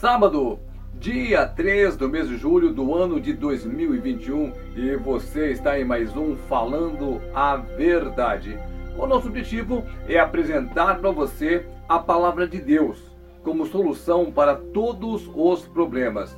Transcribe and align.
Sábado, 0.00 0.58
dia 0.94 1.46
3 1.46 1.94
do 1.94 2.08
mês 2.08 2.26
de 2.26 2.38
julho 2.38 2.72
do 2.72 2.94
ano 2.94 3.20
de 3.20 3.34
2021 3.34 4.50
e 4.74 4.96
você 4.96 5.50
está 5.50 5.78
em 5.78 5.84
mais 5.84 6.16
um 6.16 6.36
Falando 6.48 7.20
a 7.34 7.56
Verdade. 7.56 8.58
O 8.96 9.06
nosso 9.06 9.28
objetivo 9.28 9.84
é 10.08 10.18
apresentar 10.18 11.00
para 11.00 11.10
você 11.10 11.66
a 11.86 11.98
palavra 11.98 12.48
de 12.48 12.62
Deus 12.62 12.98
como 13.44 13.66
solução 13.66 14.32
para 14.32 14.54
todos 14.54 15.30
os 15.34 15.68
problemas 15.68 16.34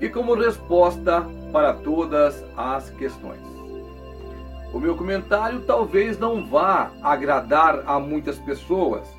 e 0.00 0.08
como 0.08 0.34
resposta 0.34 1.26
para 1.52 1.72
todas 1.72 2.44
as 2.56 2.90
questões. 2.90 3.42
O 4.72 4.78
meu 4.78 4.94
comentário 4.96 5.62
talvez 5.62 6.16
não 6.16 6.46
vá 6.46 6.92
agradar 7.02 7.82
a 7.88 7.98
muitas 7.98 8.38
pessoas, 8.38 9.12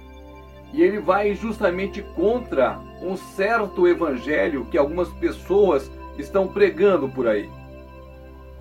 e 0.74 0.82
ele 0.82 1.00
vai 1.00 1.34
justamente 1.36 2.02
contra 2.16 2.80
um 3.02 3.16
certo 3.16 3.88
evangelho 3.88 4.66
que 4.66 4.78
algumas 4.78 5.10
pessoas 5.10 5.92
estão 6.18 6.48
pregando 6.48 7.10
por 7.10 7.28
aí. 7.28 7.50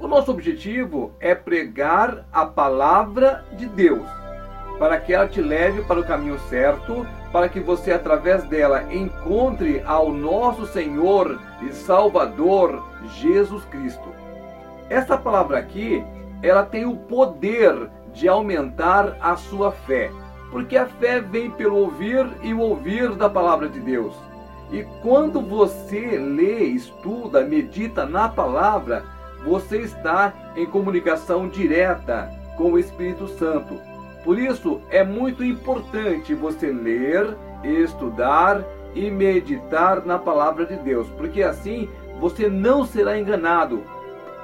O 0.01 0.09
nosso 0.09 0.31
objetivo 0.31 1.13
é 1.21 1.35
pregar 1.35 2.27
a 2.33 2.47
palavra 2.47 3.45
de 3.53 3.67
Deus, 3.67 4.07
para 4.79 4.99
que 4.99 5.13
ela 5.13 5.29
te 5.29 5.43
leve 5.43 5.83
para 5.83 6.01
o 6.01 6.05
caminho 6.05 6.39
certo, 6.49 7.07
para 7.31 7.49
que 7.49 7.61
você, 7.61 7.93
através 7.93 8.43
dela, 8.45 8.93
encontre 8.93 9.83
ao 9.85 10.11
nosso 10.11 10.67
Senhor 10.67 11.39
e 11.63 11.73
Salvador 11.73 12.83
Jesus 13.19 13.65
Cristo. 13.67 14.09
Essa 14.89 15.17
palavra 15.17 15.59
aqui, 15.59 16.03
ela 16.43 16.65
tem 16.65 16.87
o 16.87 16.97
poder 16.97 17.91
de 18.13 18.27
aumentar 18.27 19.17
a 19.21 19.37
sua 19.37 19.71
fé 19.71 20.11
porque 20.51 20.77
a 20.77 20.87
fé 20.87 21.21
vem 21.21 21.51
pelo 21.51 21.77
ouvir 21.77 22.27
e 22.43 22.53
o 22.53 22.61
ouvir 22.61 23.15
da 23.15 23.29
palavra 23.29 23.69
de 23.69 23.81
Deus. 23.81 24.15
E 24.73 24.85
quando 25.03 25.41
você 25.41 26.17
lê, 26.17 26.65
estuda, 26.65 27.45
medita 27.45 28.07
na 28.07 28.29
palavra, 28.29 29.05
você 29.45 29.79
está 29.79 30.33
em 30.57 30.67
comunicação 30.67 31.49
direta 31.49 32.31
com 32.57 32.73
o 32.73 32.79
Espírito 32.79 33.27
Santo. 33.27 33.75
Por 34.25 34.39
isso 34.39 34.81
é 34.91 35.03
muito 35.03 35.43
importante 35.43 36.35
você 36.35 36.71
ler, 36.71 37.37
estudar 37.65 38.63
e 38.95 39.11
meditar 39.11 40.05
na 40.05 40.19
palavra 40.19 40.67
de 40.67 40.77
Deus, 40.77 41.09
porque 41.17 41.43
assim 41.43 41.89
você 42.21 42.49
não 42.49 42.85
será 42.85 43.19
enganado 43.19 43.83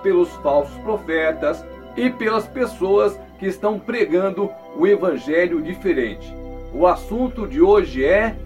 pelos 0.02 0.30
falsos 0.36 0.76
profetas 0.78 1.64
e 1.96 2.08
pelas 2.10 2.46
pessoas 2.46 3.18
que 3.38 3.46
estão 3.46 3.78
pregando 3.78 4.50
o 4.78 4.86
evangelho 4.86 5.62
diferente. 5.62 6.34
O 6.72 6.86
assunto 6.86 7.46
de 7.46 7.60
hoje 7.60 8.04
é 8.04 8.36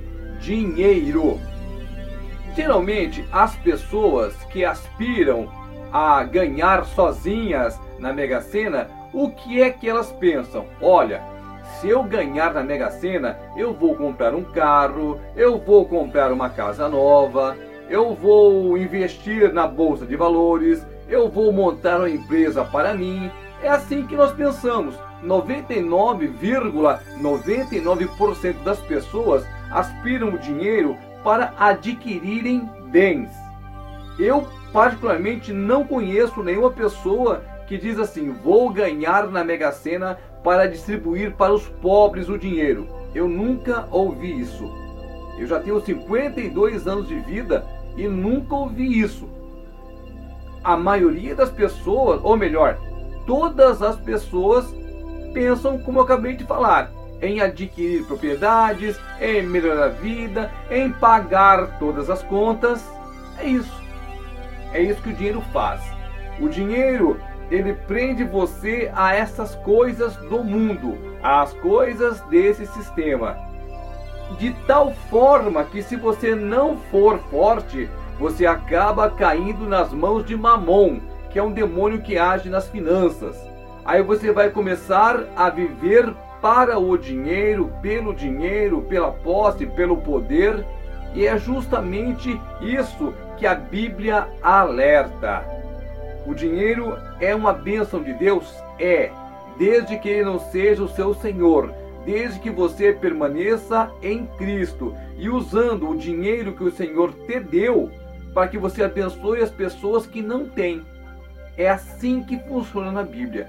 dinheiro. 0.41 1.39
Geralmente, 2.55 3.25
as 3.33 3.55
pessoas 3.57 4.35
que 4.45 4.65
aspiram 4.65 5.49
a 5.93 6.23
ganhar 6.23 6.85
sozinhas 6.85 7.79
na 7.99 8.13
Mega 8.13 8.41
Sena, 8.41 8.89
o 9.13 9.31
que 9.31 9.61
é 9.61 9.71
que 9.71 9.89
elas 9.89 10.13
pensam? 10.13 10.67
Olha, 10.81 11.23
se 11.81 11.89
eu 11.89 12.03
ganhar 12.05 12.55
na 12.55 12.63
Mega 12.63 12.91
Sena, 12.91 13.37
eu 13.57 13.73
vou 13.73 13.97
comprar 13.97 14.35
um 14.35 14.45
carro, 14.45 15.21
eu 15.37 15.59
vou 15.59 15.85
comprar 15.87 16.33
uma 16.33 16.49
casa 16.49 16.89
nova, 16.89 17.57
eu 17.89 18.15
vou 18.15 18.79
investir 18.79 19.53
na 19.53 19.67
bolsa 19.67 20.07
de 20.07 20.15
valores, 20.15 20.87
eu 21.09 21.29
vou 21.29 21.53
montar 21.53 21.99
uma 21.99 22.11
empresa 22.11 22.65
para 22.65 22.95
mim, 22.95 23.31
é 23.63 23.69
assim 23.69 24.07
que 24.07 24.17
nós 24.17 24.33
pensamos. 24.33 24.95
99,99% 25.25 26.99
,99 27.21 28.55
das 28.65 28.81
pessoas 28.81 29.47
aspiram 29.71 30.31
o 30.31 30.39
dinheiro 30.39 30.97
para 31.23 31.53
adquirirem 31.59 32.69
bens. 32.91 33.31
Eu, 34.19 34.49
particularmente, 34.73 35.53
não 35.53 35.85
conheço 35.85 36.43
nenhuma 36.43 36.71
pessoa 36.71 37.43
que 37.67 37.77
diz 37.79 37.99
assim: 37.99 38.33
vou 38.33 38.71
ganhar 38.71 39.29
na 39.29 39.45
Mega 39.45 39.71
Sena 39.73 40.19
para 40.43 40.67
distribuir 40.67 41.33
para 41.35 41.53
os 41.53 41.67
pobres 41.67 42.29
o 42.29 42.39
dinheiro. 42.39 42.89
Eu 43.15 43.29
nunca 43.29 43.87
ouvi 43.91 44.41
isso. 44.41 44.71
Eu 45.39 45.47
já 45.47 45.61
tenho 45.61 45.81
52 45.81 46.87
anos 46.87 47.09
de 47.09 47.19
vida 47.21 47.65
e 47.97 48.07
nunca 48.09 48.55
ouvi 48.55 49.01
isso. 49.01 49.29
A 50.63 50.77
maioria 50.77 51.35
das 51.35 51.51
pessoas, 51.51 52.21
ou 52.23 52.37
melhor, 52.37 52.79
todas 53.27 53.83
as 53.83 53.97
pessoas 53.97 54.67
pensam, 55.33 55.79
como 55.79 55.99
eu 55.99 56.03
acabei 56.05 56.35
de 56.35 56.45
falar, 56.45 56.91
em 57.23 57.41
adquirir 57.41 58.05
propriedades, 58.07 58.99
em 59.21 59.43
melhorar 59.43 59.87
a 59.87 59.89
vida, 59.89 60.51
em 60.71 60.91
pagar 60.91 61.79
todas 61.79 62.09
as 62.09 62.23
contas. 62.23 62.85
É 63.39 63.47
isso. 63.47 63.81
É 64.73 64.81
isso 64.81 65.03
que 65.03 65.11
o 65.11 65.15
dinheiro 65.15 65.43
faz. 65.53 65.81
O 66.41 66.49
dinheiro, 66.49 67.21
ele 67.51 67.75
prende 67.75 68.25
você 68.25 68.91
a 68.95 69.15
essas 69.15 69.55
coisas 69.57 70.17
do 70.17 70.43
mundo, 70.43 70.97
às 71.23 71.53
coisas 71.55 72.21
desse 72.23 72.67
sistema. 72.67 73.37
De 74.39 74.53
tal 74.67 74.93
forma 75.11 75.65
que 75.65 75.83
se 75.83 75.97
você 75.97 76.35
não 76.35 76.77
for 76.91 77.19
forte, 77.31 77.91
você 78.19 78.47
acaba 78.47 79.11
caindo 79.11 79.67
nas 79.67 79.93
mãos 79.93 80.25
de 80.25 80.37
Mamon, 80.37 81.01
que 81.31 81.39
é 81.39 81.43
um 81.43 81.53
demônio 81.53 82.01
que 82.01 82.19
age 82.19 82.49
nas 82.49 82.69
finanças. 82.69 83.37
Aí 83.85 84.03
você 84.03 84.33
vai 84.33 84.51
começar 84.51 85.25
a 85.37 85.49
viver 85.49 86.13
para 86.41 86.79
o 86.79 86.97
dinheiro, 86.97 87.73
pelo 87.83 88.15
dinheiro, 88.15 88.83
pela 88.83 89.11
posse, 89.11 89.67
pelo 89.67 89.99
poder, 89.99 90.65
e 91.15 91.27
é 91.27 91.37
justamente 91.39 92.41
isso 92.61 93.13
que 93.37 93.47
a 93.47 93.55
Bíblia 93.55 94.29
alerta. 94.43 95.45
O 96.27 96.35
dinheiro 96.35 96.97
é 97.21 97.35
uma 97.35 97.53
bênção 97.53 98.03
de 98.03 98.13
Deus? 98.13 98.55
É, 98.79 99.11
desde 99.59 99.99
que 99.99 100.09
ele 100.09 100.25
não 100.25 100.39
seja 100.39 100.83
o 100.83 100.89
seu 100.89 101.15
Senhor, 101.15 101.73
desde 102.05 102.39
que 102.41 102.51
você 102.51 102.93
permaneça 102.93 103.91
em 104.03 104.27
Cristo 104.39 104.95
e 105.17 105.29
usando 105.29 105.89
o 105.89 105.97
dinheiro 105.97 106.53
que 106.53 106.65
o 106.65 106.73
Senhor 106.73 107.13
te 107.27 107.41
deu 107.41 107.91
para 108.33 108.49
que 108.49 108.59
você 108.59 108.83
abençoe 108.83 109.43
as 109.43 109.51
pessoas 109.51 110.07
que 110.07 110.23
não 110.23 110.49
têm. 110.49 110.83
É 111.61 111.69
assim 111.69 112.23
que 112.23 112.39
funciona 112.39 112.91
na 112.91 113.03
Bíblia. 113.03 113.47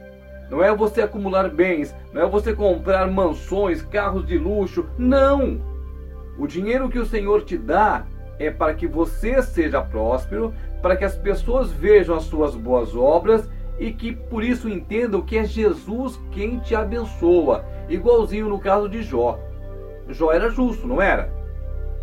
Não 0.49 0.61
é 0.61 0.75
você 0.75 1.01
acumular 1.01 1.47
bens, 1.47 1.95
não 2.11 2.21
é 2.21 2.27
você 2.27 2.53
comprar 2.53 3.09
mansões, 3.09 3.83
carros 3.83 4.27
de 4.27 4.37
luxo. 4.37 4.85
Não! 4.97 5.61
O 6.37 6.45
dinheiro 6.45 6.89
que 6.89 6.99
o 6.99 7.05
Senhor 7.05 7.45
te 7.45 7.57
dá 7.57 8.05
é 8.37 8.51
para 8.51 8.73
que 8.73 8.85
você 8.85 9.41
seja 9.41 9.81
próspero, 9.81 10.53
para 10.81 10.97
que 10.97 11.05
as 11.05 11.15
pessoas 11.15 11.71
vejam 11.71 12.13
as 12.13 12.23
suas 12.23 12.53
boas 12.53 12.93
obras 12.97 13.49
e 13.79 13.93
que 13.93 14.11
por 14.11 14.43
isso 14.43 14.67
entendam 14.67 15.21
que 15.21 15.37
é 15.37 15.45
Jesus 15.45 16.19
quem 16.33 16.59
te 16.59 16.75
abençoa. 16.75 17.63
Igualzinho 17.87 18.49
no 18.49 18.59
caso 18.59 18.89
de 18.89 19.03
Jó. 19.03 19.39
Jó 20.09 20.33
era 20.33 20.49
justo, 20.49 20.85
não 20.85 21.01
era? 21.01 21.31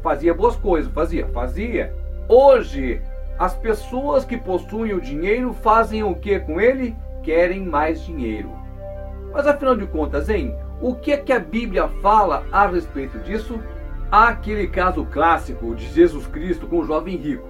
Fazia 0.02 0.32
boas 0.32 0.56
coisas, 0.56 0.90
fazia, 0.90 1.26
fazia. 1.34 1.94
Hoje 2.30 2.98
as 3.38 3.54
pessoas 3.54 4.24
que 4.24 4.36
possuem 4.36 4.92
o 4.92 5.00
dinheiro 5.00 5.52
fazem 5.52 6.02
o 6.02 6.14
que 6.14 6.40
com 6.40 6.60
ele? 6.60 6.96
Querem 7.22 7.64
mais 7.64 8.04
dinheiro. 8.04 8.50
Mas 9.32 9.46
afinal 9.46 9.76
de 9.76 9.86
contas, 9.86 10.28
hein? 10.28 10.56
O 10.80 10.94
que 10.94 11.12
é 11.12 11.16
que 11.16 11.32
a 11.32 11.38
Bíblia 11.38 11.88
fala 12.02 12.44
a 12.50 12.66
respeito 12.66 13.18
disso? 13.20 13.60
Há 14.10 14.28
aquele 14.28 14.66
caso 14.66 15.04
clássico 15.04 15.74
de 15.74 15.86
Jesus 15.86 16.26
Cristo 16.26 16.66
com 16.66 16.80
o 16.80 16.84
jovem 16.84 17.16
rico. 17.16 17.46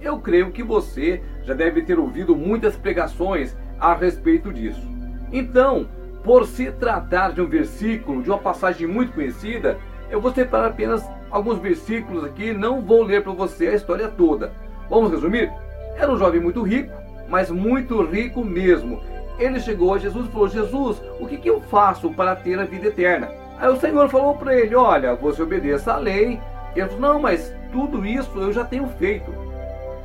Eu 0.00 0.18
creio 0.18 0.50
que 0.50 0.62
você 0.62 1.22
já 1.42 1.54
deve 1.54 1.82
ter 1.82 1.98
ouvido 1.98 2.34
muitas 2.34 2.76
pregações 2.76 3.56
a 3.78 3.94
respeito 3.94 4.52
disso. 4.52 4.86
Então, 5.32 5.88
por 6.24 6.46
se 6.46 6.70
tratar 6.72 7.32
de 7.32 7.40
um 7.40 7.46
versículo, 7.46 8.22
de 8.22 8.30
uma 8.30 8.38
passagem 8.38 8.86
muito 8.86 9.12
conhecida, 9.12 9.78
eu 10.10 10.20
vou 10.20 10.32
separar 10.32 10.68
apenas 10.68 11.04
alguns 11.30 11.58
versículos 11.58 12.24
aqui, 12.24 12.52
não 12.52 12.80
vou 12.80 13.02
ler 13.02 13.22
para 13.22 13.32
você 13.32 13.68
a 13.68 13.74
história 13.74 14.08
toda. 14.08 14.52
Vamos 14.92 15.10
resumir? 15.10 15.50
Era 15.96 16.12
um 16.12 16.18
jovem 16.18 16.38
muito 16.38 16.60
rico, 16.62 16.92
mas 17.26 17.50
muito 17.50 18.02
rico 18.04 18.44
mesmo. 18.44 19.00
Ele 19.38 19.58
chegou 19.58 19.94
a 19.94 19.98
Jesus 19.98 20.26
e 20.26 20.30
falou: 20.30 20.48
Jesus, 20.48 21.02
o 21.18 21.26
que, 21.26 21.38
que 21.38 21.48
eu 21.48 21.62
faço 21.62 22.10
para 22.10 22.36
ter 22.36 22.58
a 22.58 22.64
vida 22.64 22.88
eterna? 22.88 23.30
Aí 23.58 23.70
o 23.70 23.80
Senhor 23.80 24.10
falou 24.10 24.34
para 24.34 24.54
ele: 24.54 24.74
Olha, 24.74 25.14
você 25.14 25.42
obedeça 25.42 25.94
à 25.94 25.96
lei. 25.96 26.38
Ele 26.76 26.86
falou: 26.88 27.00
Não, 27.00 27.20
mas 27.20 27.54
tudo 27.72 28.04
isso 28.04 28.38
eu 28.38 28.52
já 28.52 28.66
tenho 28.66 28.86
feito. 28.98 29.32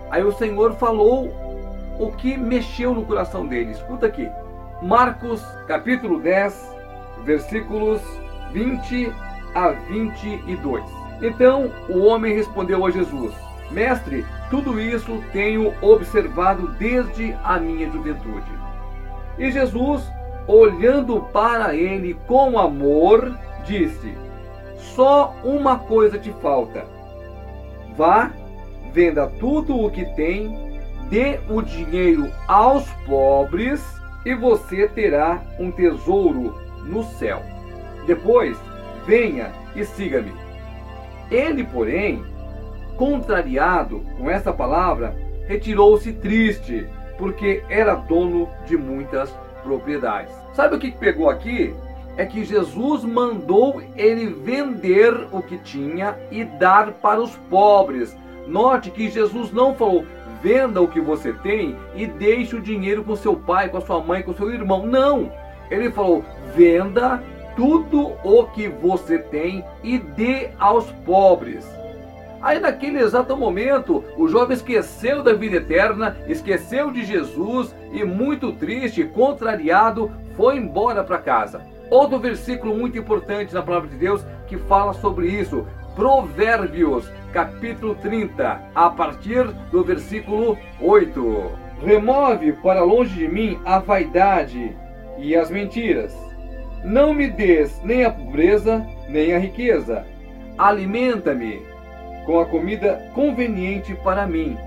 Aí 0.10 0.24
o 0.24 0.32
Senhor 0.32 0.72
falou 0.76 1.34
o 2.00 2.10
que 2.14 2.38
mexeu 2.38 2.94
no 2.94 3.06
coração 3.06 3.46
dele. 3.46 3.72
Escuta 3.72 4.06
aqui. 4.06 4.32
Marcos 4.82 5.44
capítulo 5.68 6.22
10, 6.22 6.76
versículos 7.26 8.02
20 8.54 9.12
a 9.54 9.72
22. 9.72 10.82
Então 11.22 11.74
o 11.90 12.06
homem 12.06 12.34
respondeu 12.34 12.86
a 12.86 12.90
Jesus: 12.90 13.36
Mestre, 13.72 14.26
tudo 14.50 14.80
isso 14.80 15.22
tenho 15.34 15.74
observado 15.82 16.70
desde 16.80 17.34
a 17.44 17.60
minha 17.60 17.90
juventude. 17.90 18.52
E 19.38 19.52
Jesus, 19.52 20.10
olhando 20.48 21.22
para 21.34 21.76
ele 21.76 22.14
com 22.28 22.58
amor, 22.58 23.38
disse: 23.66 24.18
Só 24.78 25.36
uma 25.44 25.80
coisa 25.80 26.18
te 26.18 26.32
falta. 26.42 26.86
Vá, 27.96 28.32
venda 28.94 29.28
tudo 29.40 29.78
o 29.78 29.92
que 29.92 30.06
tem, 30.16 30.80
dê 31.10 31.40
o 31.50 31.62
dinheiro 31.62 32.32
aos 32.48 32.88
pobres 33.06 33.84
e 34.26 34.34
você 34.34 34.88
terá 34.88 35.42
um 35.60 35.72
tesouro 35.72 36.56
no 36.86 37.04
céu. 37.04 37.42
Depois, 38.06 38.58
venha 39.06 39.52
e 39.76 39.84
siga-me. 39.84 40.34
Ele, 41.30 41.64
porém, 41.64 42.24
contrariado 42.98 44.04
com 44.18 44.30
essa 44.30 44.52
palavra, 44.52 45.16
retirou-se 45.48 46.12
triste, 46.14 46.86
porque 47.18 47.64
era 47.70 47.96
dono 47.96 48.50
de 48.66 48.76
muitas 48.76 49.32
propriedades. 49.64 50.34
Sabe 50.54 50.76
o 50.76 50.80
que 50.80 50.92
pegou 50.92 51.30
aqui? 51.30 51.74
É 52.18 52.26
que 52.26 52.44
Jesus 52.44 53.04
mandou 53.04 53.82
ele 53.96 54.26
vender 54.26 55.28
o 55.32 55.42
que 55.42 55.58
tinha 55.60 56.18
e 56.32 56.44
dar 56.44 56.94
para 56.94 57.22
os 57.22 57.36
pobres. 57.50 58.18
Note 58.48 58.90
que 58.90 59.10
Jesus 59.10 59.52
não 59.52 59.76
falou, 59.76 60.04
venda 60.42 60.82
o 60.82 60.88
que 60.88 61.00
você 61.00 61.32
tem 61.32 61.76
e 61.96 62.08
deixe 62.08 62.56
o 62.56 62.62
dinheiro 62.62 63.04
com 63.04 63.16
seu 63.16 63.36
pai, 63.36 63.70
com 63.70 63.78
a 63.78 63.82
sua 63.82 64.02
mãe, 64.02 64.24
com 64.24 64.34
seu 64.34 64.52
irmão. 64.52 64.86
Não! 64.86 65.32
Ele 65.70 65.92
falou, 65.92 66.24
venda 66.56 67.22
tudo 67.56 68.14
o 68.24 68.46
que 68.46 68.68
você 68.68 69.20
tem 69.20 69.64
e 69.84 69.98
dê 69.98 70.50
aos 70.60 70.86
pobres. 71.06 71.68
Aí 72.42 72.60
naquele 72.60 73.00
exato 73.00 73.36
momento, 73.36 74.04
o 74.16 74.28
jovem 74.28 74.56
esqueceu 74.56 75.24
da 75.24 75.34
vida 75.34 75.58
eterna, 75.58 76.18
esqueceu 76.28 76.92
de 76.92 77.04
Jesus 77.04 77.76
e 77.92 78.04
muito 78.04 78.52
triste, 78.54 79.04
contrariado, 79.04 80.12
foi 80.36 80.58
embora 80.58 81.04
para 81.04 81.18
casa. 81.18 81.62
Outro 81.90 82.20
versículo 82.20 82.76
muito 82.76 82.98
importante 82.98 83.54
na 83.54 83.62
palavra 83.62 83.90
de 83.90 83.96
Deus 83.96 84.24
que 84.48 84.58
fala 84.58 84.94
sobre 84.94 85.28
isso. 85.28 85.66
Provérbios, 85.96 87.10
capítulo 87.34 87.96
30, 87.96 88.62
a 88.76 88.90
partir 88.90 89.48
do 89.72 89.84
versículo 89.84 90.58
8. 90.80 91.68
Remove 91.84 92.54
para 92.54 92.84
longe 92.84 93.14
de 93.16 93.28
mim 93.28 93.60
a 93.66 93.80
vaidade 93.80 94.76
e 95.18 95.36
as 95.36 95.50
mentiras. 95.50 96.16
Não 96.84 97.14
me 97.14 97.30
des 97.30 97.82
nem 97.84 98.06
a 98.06 98.12
pobreza, 98.12 98.86
nem 99.10 99.34
a 99.34 99.40
riqueza. 99.40 100.06
Alimenta-me 100.58 101.66
com 102.28 102.42
a 102.42 102.46
comida 102.46 103.10
conveniente 103.16 103.96
para 104.04 104.28
mim, 104.28 104.58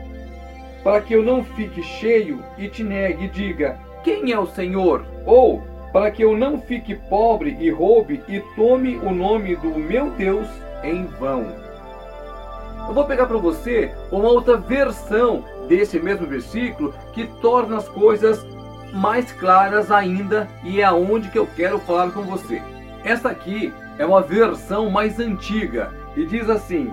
para 0.82 1.02
que 1.02 1.12
eu 1.12 1.22
não 1.22 1.44
fique 1.44 1.82
cheio 1.82 2.42
e 2.56 2.66
te 2.68 2.82
negue 2.82 3.26
e 3.26 3.28
diga: 3.28 3.78
Quem 4.02 4.32
é 4.32 4.38
o 4.38 4.46
Senhor? 4.46 5.04
Ou 5.26 5.62
para 5.92 6.10
que 6.10 6.24
eu 6.24 6.36
não 6.36 6.58
fique 6.58 6.94
pobre 6.94 7.56
e 7.60 7.70
roube 7.70 8.22
e 8.26 8.40
tome 8.56 8.96
o 8.96 9.10
nome 9.10 9.54
do 9.56 9.78
meu 9.78 10.10
Deus 10.12 10.48
em 10.82 11.04
vão. 11.04 11.46
Eu 12.88 12.94
vou 12.94 13.04
pegar 13.04 13.26
para 13.26 13.36
você 13.36 13.92
uma 14.10 14.28
outra 14.28 14.56
versão 14.56 15.44
desse 15.68 16.00
mesmo 16.00 16.26
versículo 16.26 16.94
que 17.12 17.26
torna 17.42 17.76
as 17.76 17.88
coisas 17.88 18.44
mais 18.92 19.30
claras 19.32 19.90
ainda 19.90 20.48
e 20.64 20.80
é 20.80 20.84
aonde 20.84 21.28
que 21.28 21.38
eu 21.38 21.46
quero 21.46 21.78
falar 21.80 22.10
com 22.10 22.22
você. 22.22 22.62
Essa 23.04 23.28
aqui 23.28 23.72
é 23.98 24.06
uma 24.06 24.22
versão 24.22 24.88
mais 24.88 25.20
antiga 25.20 25.92
e 26.16 26.24
diz 26.24 26.48
assim: 26.48 26.90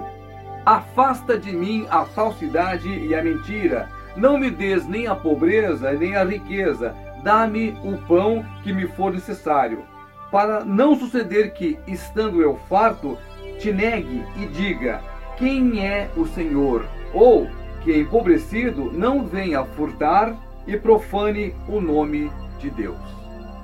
Afasta 0.67 1.39
de 1.39 1.55
mim 1.55 1.87
a 1.89 2.03
falsidade 2.03 2.89
e 2.89 3.15
a 3.15 3.23
mentira. 3.23 3.87
Não 4.17 4.37
me 4.37 4.51
des 4.51 4.85
nem 4.85 5.07
a 5.07 5.15
pobreza 5.15 5.93
nem 5.93 6.13
a 6.13 6.25
riqueza. 6.25 6.93
Dá-me 7.23 7.69
o 7.85 7.97
pão 8.05 8.45
que 8.63 8.73
me 8.73 8.85
for 8.85 9.13
necessário. 9.13 9.85
Para 10.29 10.65
não 10.65 10.93
suceder 10.93 11.53
que, 11.53 11.79
estando 11.87 12.41
eu 12.41 12.59
farto, 12.67 13.17
te 13.59 13.71
negue 13.71 14.21
e 14.35 14.45
diga: 14.47 14.99
Quem 15.37 15.85
é 15.85 16.09
o 16.17 16.27
Senhor? 16.27 16.85
Ou 17.13 17.47
que, 17.81 17.97
empobrecido, 17.97 18.91
não 18.91 19.25
venha 19.25 19.63
furtar 19.63 20.35
e 20.67 20.75
profane 20.75 21.55
o 21.69 21.79
nome 21.79 22.29
de 22.59 22.69
Deus. 22.69 22.99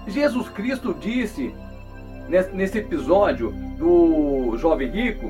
Jesus 0.07 0.47
Cristo 0.47 0.95
disse 0.97 1.53
nesse 2.53 2.77
episódio 2.77 3.51
do 3.77 4.55
jovem 4.57 4.89
rico 4.89 5.29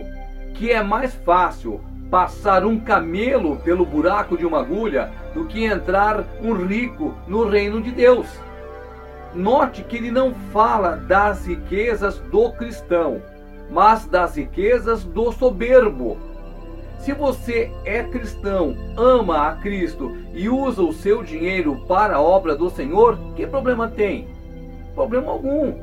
que 0.54 0.72
é 0.72 0.82
mais 0.82 1.14
fácil 1.14 1.82
passar 2.10 2.64
um 2.64 2.80
camelo 2.80 3.58
pelo 3.58 3.86
buraco 3.86 4.38
de 4.38 4.46
uma 4.46 4.60
agulha 4.60 5.12
do 5.34 5.46
que 5.46 5.66
entrar 5.66 6.24
um 6.42 6.54
rico 6.54 7.14
no 7.28 7.48
reino 7.48 7.82
de 7.82 7.92
Deus. 7.92 8.28
Note 9.34 9.84
que 9.84 9.98
ele 9.98 10.12
não 10.12 10.34
fala 10.52 10.96
das 10.96 11.48
riquezas 11.48 12.20
do 12.20 12.52
cristão, 12.52 13.20
mas 13.72 14.06
das 14.06 14.36
riquezas 14.38 15.04
do 15.04 15.32
soberbo. 15.32 16.18
Se 17.00 17.14
você 17.14 17.72
é 17.84 18.04
cristão, 18.04 18.76
ama 18.96 19.50
a 19.50 19.56
Cristo 19.56 20.16
e 20.34 20.48
usa 20.48 20.84
o 20.84 20.94
seu 20.94 21.24
dinheiro 21.24 21.84
para 21.88 22.16
a 22.18 22.22
obra 22.22 22.56
do 22.56 22.70
Senhor, 22.70 23.18
que 23.36 23.48
problema 23.48 23.88
tem? 23.88 24.28
Problema 24.94 25.32
algum. 25.32 25.74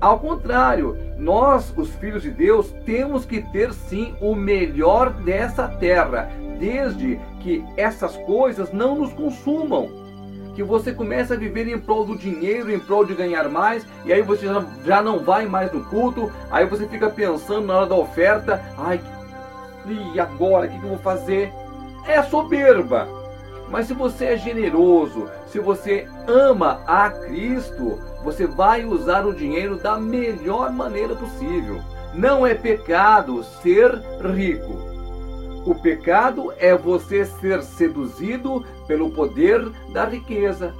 Ao 0.00 0.20
contrário, 0.20 0.96
nós, 1.18 1.72
os 1.76 1.90
filhos 1.96 2.22
de 2.22 2.30
Deus, 2.30 2.72
temos 2.86 3.26
que 3.26 3.42
ter 3.42 3.72
sim 3.72 4.14
o 4.20 4.34
melhor 4.34 5.10
dessa 5.10 5.66
terra, 5.66 6.30
desde 6.58 7.18
que 7.40 7.64
essas 7.76 8.16
coisas 8.18 8.72
não 8.72 8.94
nos 8.94 9.12
consumam. 9.12 9.90
Que 10.54 10.62
você 10.62 10.92
comece 10.92 11.32
a 11.32 11.36
viver 11.36 11.68
em 11.68 11.78
prol 11.78 12.04
do 12.04 12.16
dinheiro, 12.16 12.72
em 12.72 12.78
prol 12.78 13.04
de 13.04 13.14
ganhar 13.14 13.48
mais, 13.48 13.84
e 14.04 14.12
aí 14.12 14.22
você 14.22 14.46
já 14.84 15.02
não 15.02 15.18
vai 15.18 15.46
mais 15.46 15.72
no 15.72 15.84
culto, 15.84 16.32
aí 16.50 16.64
você 16.66 16.86
fica 16.86 17.10
pensando 17.10 17.66
na 17.66 17.78
hora 17.78 17.86
da 17.86 17.96
oferta, 17.96 18.62
ai, 18.76 19.00
e 20.14 20.20
agora, 20.20 20.66
o 20.66 20.70
que 20.70 20.76
eu 20.76 20.90
vou 20.90 20.98
fazer? 20.98 21.52
É 22.06 22.22
soberba. 22.22 23.17
Mas 23.70 23.86
se 23.86 23.94
você 23.94 24.26
é 24.26 24.36
generoso, 24.36 25.28
se 25.46 25.58
você 25.58 26.06
ama 26.26 26.80
a 26.86 27.10
Cristo, 27.10 27.98
você 28.24 28.46
vai 28.46 28.84
usar 28.84 29.26
o 29.26 29.34
dinheiro 29.34 29.76
da 29.76 29.98
melhor 29.98 30.72
maneira 30.72 31.14
possível. 31.14 31.80
Não 32.14 32.46
é 32.46 32.54
pecado 32.54 33.44
ser 33.62 33.92
rico. 34.34 34.72
O 35.66 35.74
pecado 35.74 36.52
é 36.58 36.74
você 36.74 37.26
ser 37.26 37.62
seduzido 37.62 38.64
pelo 38.86 39.10
poder 39.10 39.68
da 39.92 40.06
riqueza. 40.06 40.74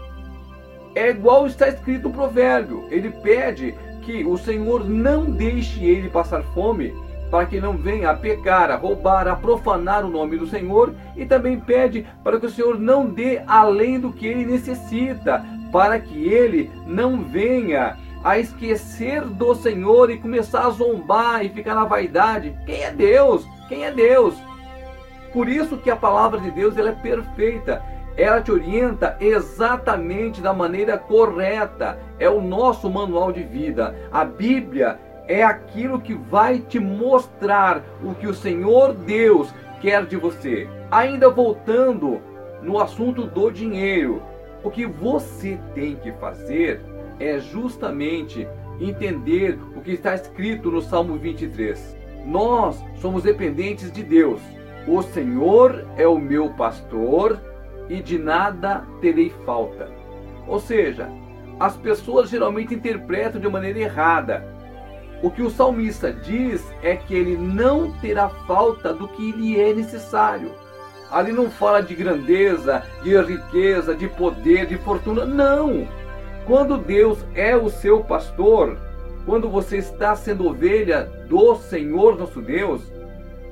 É 0.95 1.11
igual 1.11 1.47
está 1.47 1.69
escrito 1.69 2.09
no 2.09 2.15
provérbio. 2.15 2.87
Ele 2.91 3.11
pede 3.11 3.75
que 4.03 4.25
o 4.25 4.39
Senhor 4.39 4.89
não 4.89 5.27
deixe 5.27 5.85
ele 5.85 6.09
passar 6.09 6.43
fome 6.55 6.95
para 7.31 7.47
que 7.47 7.61
não 7.61 7.77
venha 7.77 8.11
a 8.11 8.15
pecar, 8.15 8.71
a 8.71 8.77
roubar, 8.77 9.29
a 9.29 9.37
profanar 9.37 10.05
o 10.05 10.11
nome 10.11 10.37
do 10.37 10.47
Senhor, 10.47 10.95
e 11.17 11.27
também 11.27 11.59
pede 11.59 12.07
para 12.25 12.39
que 12.39 12.47
o 12.47 12.51
Senhor 12.51 12.79
não 12.79 13.07
dê 13.07 13.43
além 13.47 14.01
do 14.01 14.13
que 14.13 14.27
ele 14.27 14.47
necessita, 14.47 15.45
para 15.71 15.99
que 16.01 16.29
ele 16.29 16.71
não 16.87 17.23
venha 17.23 17.97
a 18.25 18.39
esquecer 18.39 19.23
do 19.23 19.55
Senhor 19.55 20.11
e 20.11 20.19
começar 20.19 20.67
a 20.67 20.71
zombar 20.71 21.45
e 21.45 21.49
ficar 21.49 21.75
na 21.75 21.85
vaidade. 21.85 22.57
Quem 22.67 22.83
é 22.83 22.91
Deus? 22.91 23.47
Quem 23.69 23.85
é 23.85 23.93
Deus? 23.93 24.35
Por 25.33 25.49
isso 25.49 25.77
que 25.77 25.91
a 25.91 25.97
palavra 25.97 26.41
de 26.41 26.51
Deus 26.51 26.77
ela 26.77 26.91
é 26.91 26.93
perfeita. 26.93 27.83
Ela 28.17 28.41
te 28.41 28.51
orienta 28.51 29.17
exatamente 29.21 30.41
da 30.41 30.53
maneira 30.53 30.99
correta. 30.99 31.99
É 32.19 32.29
o 32.29 32.41
nosso 32.41 32.91
manual 32.91 33.31
de 33.31 33.45
vida. 33.45 33.95
A 34.11 34.25
Bíblia 34.25 34.99
é 35.29 35.45
aquilo 35.45 36.01
que 36.01 36.15
vai 36.15 36.59
te 36.59 36.81
mostrar 36.81 37.85
o 38.03 38.15
que 38.15 38.27
o 38.27 38.35
Senhor 38.35 38.95
Deus 38.95 39.55
quer 39.81 40.07
de 40.07 40.17
você. 40.17 40.67
Ainda 40.91 41.29
voltando 41.29 42.21
no 42.63 42.79
assunto 42.81 43.27
do 43.27 43.51
dinheiro, 43.51 44.23
o 44.65 44.71
que 44.71 44.87
você 44.87 45.59
tem 45.75 45.95
que 45.97 46.11
fazer 46.13 46.81
é 47.21 47.39
justamente 47.39 48.49
entender 48.81 49.59
o 49.77 49.81
que 49.81 49.93
está 49.93 50.15
escrito 50.15 50.71
no 50.71 50.81
Salmo 50.81 51.17
23. 51.17 51.97
Nós 52.25 52.83
somos 52.97 53.23
dependentes 53.23 53.93
de 53.93 54.03
Deus. 54.03 54.41
O 54.87 55.03
Senhor 55.03 55.85
é 55.97 56.07
o 56.07 56.19
meu 56.19 56.51
pastor 56.51 57.39
e 57.89 58.01
de 58.03 58.19
nada 58.19 58.85
terei 59.01 59.31
falta. 59.45 59.91
Ou 60.47 60.59
seja, 60.59 61.09
as 61.61 61.77
pessoas 61.77 62.31
geralmente 62.31 62.75
interpretam 62.75 63.41
de 63.41 63.49
maneira 63.49 63.81
errada. 63.81 64.58
O 65.23 65.31
que 65.31 65.43
o 65.43 65.51
salmista 65.51 66.13
diz 66.13 66.65
é 66.83 66.97
que 66.97 67.15
ele 67.15 67.37
não 67.37 67.93
terá 67.93 68.29
falta 68.29 68.93
do 68.93 69.09
que 69.09 69.33
lhe 69.33 69.61
é 69.61 69.75
necessário. 69.75 70.53
Ali 71.11 71.33
não 71.33 71.51
fala 71.51 71.83
de 71.83 71.95
grandeza, 71.95 72.83
de 73.03 73.21
riqueza, 73.21 73.95
de 73.95 74.07
poder, 74.09 74.67
de 74.67 74.77
fortuna. 74.79 75.25
Não! 75.25 75.89
Quando 76.47 76.79
Deus 76.79 77.19
é 77.35 77.57
o 77.57 77.69
seu 77.69 78.05
pastor, 78.05 78.79
quando 79.27 79.49
você 79.49 79.79
está 79.79 80.15
sendo 80.15 80.47
ovelha 80.47 81.05
do 81.29 81.57
Senhor 81.57 82.17
nosso 82.17 82.41
Deus, 82.41 82.83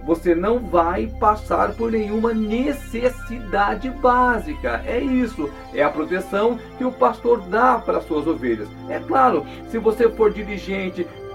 você 0.07 0.37
não 0.37 0.61
vai 0.61 1.09
passar 1.19 1.73
por 1.73 1.91
nenhuma 1.91 2.33
necessidade 2.33 3.91
básica. 3.91 4.81
É 4.87 5.01
isso, 5.01 5.51
é 5.75 5.83
a 5.83 5.91
proteção 5.91 6.59
que 6.79 6.85
o 6.85 6.93
pastor 6.93 7.41
dá 7.49 7.77
para 7.79 7.99
as 7.99 8.07
suas 8.07 8.27
ovelhas. 8.27 8.69
É 8.89 9.01
claro, 9.01 9.45
se 9.69 9.79
você 9.79 10.09
for 10.09 10.33
dirigente, 10.33 11.07
há 11.25 11.26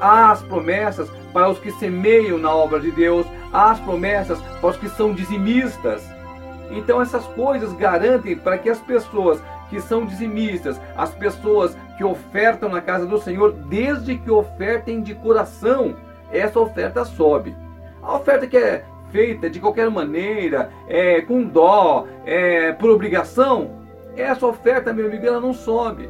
as 0.00 0.42
promessas 0.42 1.10
para 1.32 1.48
os 1.48 1.58
que 1.58 1.70
semeiam 1.72 2.38
na 2.38 2.54
obra 2.54 2.80
de 2.80 2.90
Deus, 2.90 3.26
as 3.52 3.78
promessas 3.80 4.40
para 4.60 4.70
os 4.70 4.76
que 4.76 4.88
são 4.88 5.12
dizimistas. 5.12 6.04
Então 6.70 7.00
essas 7.00 7.24
coisas 7.28 7.72
garantem 7.72 8.36
para 8.36 8.58
que 8.58 8.68
as 8.68 8.78
pessoas 8.80 9.40
que 9.70 9.80
são 9.80 10.06
dizimistas, 10.06 10.80
as 10.96 11.14
pessoas 11.14 11.76
que 11.96 12.04
ofertam 12.04 12.68
na 12.68 12.80
casa 12.80 13.06
do 13.06 13.18
Senhor, 13.18 13.52
desde 13.52 14.16
que 14.16 14.30
ofertem 14.30 15.02
de 15.02 15.14
coração, 15.14 15.96
essa 16.30 16.58
oferta 16.58 17.04
sobe. 17.04 17.56
A 18.02 18.16
oferta 18.16 18.46
que 18.46 18.56
é 18.56 18.84
feita 19.10 19.48
de 19.48 19.60
qualquer 19.60 19.90
maneira, 19.90 20.70
é, 20.88 21.20
com 21.22 21.42
dó, 21.42 22.06
é, 22.24 22.72
por 22.72 22.90
obrigação, 22.90 23.70
essa 24.16 24.46
oferta, 24.46 24.92
meu 24.92 25.06
amigo, 25.06 25.26
ela 25.26 25.40
não 25.40 25.52
sobe. 25.52 26.08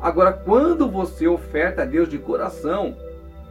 Agora, 0.00 0.32
quando 0.32 0.88
você 0.88 1.26
oferta 1.28 1.82
a 1.82 1.84
Deus 1.84 2.08
de 2.08 2.18
coração, 2.18 2.96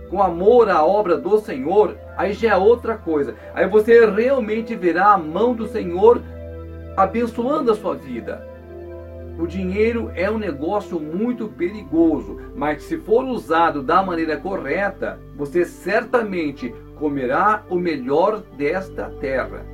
com 0.09 0.21
amor 0.21 0.69
à 0.69 0.83
obra 0.83 1.15
do 1.15 1.39
Senhor, 1.39 1.95
aí 2.17 2.33
já 2.33 2.49
é 2.49 2.55
outra 2.57 2.97
coisa. 2.97 3.35
Aí 3.53 3.67
você 3.67 4.05
realmente 4.09 4.75
verá 4.75 5.13
a 5.13 5.17
mão 5.17 5.53
do 5.53 5.67
Senhor 5.67 6.21
abençoando 6.97 7.71
a 7.71 7.75
sua 7.75 7.95
vida. 7.95 8.47
O 9.37 9.47
dinheiro 9.47 10.11
é 10.15 10.29
um 10.29 10.37
negócio 10.37 10.99
muito 10.99 11.47
perigoso, 11.47 12.41
mas 12.55 12.83
se 12.83 12.97
for 12.97 13.23
usado 13.23 13.81
da 13.81 14.03
maneira 14.03 14.35
correta, 14.35 15.17
você 15.37 15.63
certamente 15.63 16.75
comerá 16.95 17.63
o 17.69 17.75
melhor 17.75 18.41
desta 18.57 19.05
terra. 19.21 19.65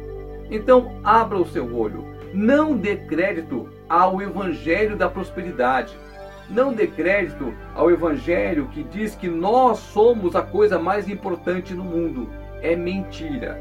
Então, 0.51 0.99
abra 1.03 1.39
o 1.39 1.47
seu 1.47 1.75
olho. 1.75 2.05
Não 2.31 2.77
dê 2.77 2.95
crédito 2.95 3.67
ao 3.89 4.21
evangelho 4.21 4.95
da 4.95 5.09
prosperidade. 5.09 5.97
Não 6.49 6.73
dê 6.73 6.87
crédito 6.87 7.53
ao 7.73 7.89
evangelho 7.89 8.67
que 8.67 8.83
diz 8.83 9.15
que 9.15 9.27
nós 9.27 9.79
somos 9.79 10.35
a 10.35 10.41
coisa 10.41 10.77
mais 10.77 11.09
importante 11.09 11.73
no 11.73 11.83
mundo. 11.83 12.29
É 12.61 12.75
mentira. 12.75 13.59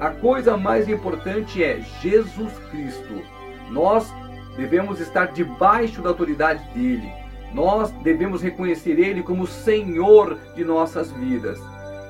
A 0.00 0.10
coisa 0.10 0.56
mais 0.56 0.88
importante 0.88 1.62
é 1.62 1.80
Jesus 2.00 2.52
Cristo. 2.70 3.22
Nós 3.70 4.12
devemos 4.56 5.00
estar 5.00 5.26
debaixo 5.26 6.02
da 6.02 6.10
autoridade 6.10 6.62
dele. 6.74 7.10
Nós 7.52 7.92
devemos 8.02 8.42
reconhecer 8.42 8.98
ele 8.98 9.22
como 9.22 9.46
Senhor 9.46 10.36
de 10.56 10.64
nossas 10.64 11.12
vidas. 11.12 11.60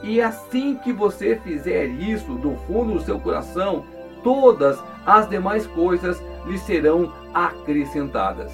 E 0.03 0.21
assim 0.21 0.77
que 0.77 0.93
você 0.93 1.37
fizer 1.37 1.87
isso 1.87 2.33
do 2.35 2.57
fundo 2.67 2.95
do 2.95 3.01
seu 3.03 3.19
coração, 3.19 3.85
todas 4.23 4.83
as 5.05 5.29
demais 5.29 5.67
coisas 5.67 6.23
lhe 6.47 6.59
serão 6.59 7.13
acrescentadas. 7.33 8.43